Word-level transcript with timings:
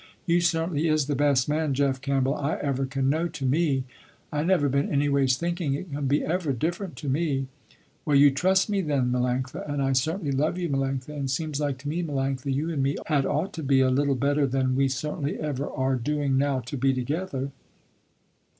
You 0.25 0.41
certainly 0.41 0.87
is 0.87 1.05
the 1.05 1.13
best 1.13 1.47
man 1.47 1.75
Jeff 1.75 2.01
Campbell, 2.01 2.33
I 2.33 2.55
ever 2.55 2.87
can 2.87 3.07
know, 3.07 3.27
to 3.27 3.45
me. 3.45 3.83
I 4.33 4.41
never 4.43 4.67
been 4.67 4.89
anyways 4.91 5.37
thinking 5.37 5.75
it 5.75 5.91
can 5.91 6.07
be 6.07 6.25
ever 6.25 6.53
different 6.53 6.95
to 6.95 7.07
me." 7.07 7.45
"Well 8.03 8.15
you 8.15 8.31
trust 8.31 8.67
me 8.67 8.81
then 8.81 9.11
Melanctha, 9.11 9.63
and 9.71 9.79
I 9.79 9.93
certainly 9.93 10.31
love 10.31 10.57
you 10.57 10.69
Melanctha, 10.69 11.09
and 11.09 11.29
seems 11.29 11.59
like 11.59 11.77
to 11.77 11.87
me 11.87 12.01
Melanctha, 12.01 12.51
you 12.51 12.71
and 12.71 12.81
me 12.81 12.97
had 13.05 13.27
ought 13.27 13.53
to 13.53 13.61
be 13.61 13.79
a 13.81 13.91
little 13.91 14.15
better 14.15 14.47
than 14.47 14.75
we 14.75 14.87
certainly 14.87 15.39
ever 15.39 15.69
are 15.69 15.97
doing 15.97 16.35
now 16.35 16.61
to 16.61 16.77
be 16.77 16.95
together. 16.95 17.51